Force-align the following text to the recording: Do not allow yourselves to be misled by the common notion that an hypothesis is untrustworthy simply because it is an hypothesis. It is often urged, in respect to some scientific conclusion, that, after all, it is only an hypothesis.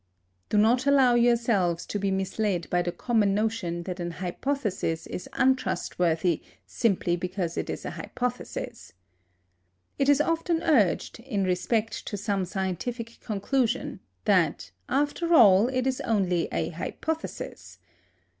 Do 0.49 0.57
not 0.57 0.87
allow 0.87 1.13
yourselves 1.13 1.85
to 1.85 1.99
be 1.99 2.09
misled 2.09 2.67
by 2.71 2.81
the 2.81 2.91
common 2.91 3.35
notion 3.35 3.83
that 3.83 3.99
an 3.99 4.13
hypothesis 4.17 5.05
is 5.05 5.29
untrustworthy 5.33 6.41
simply 6.65 7.15
because 7.15 7.55
it 7.55 7.69
is 7.69 7.85
an 7.85 7.91
hypothesis. 7.91 8.93
It 9.99 10.09
is 10.09 10.19
often 10.19 10.63
urged, 10.63 11.19
in 11.19 11.43
respect 11.43 12.07
to 12.07 12.17
some 12.17 12.45
scientific 12.45 13.19
conclusion, 13.19 13.99
that, 14.25 14.71
after 14.89 15.35
all, 15.35 15.67
it 15.67 15.85
is 15.85 16.01
only 16.01 16.51
an 16.51 16.71
hypothesis. 16.71 17.77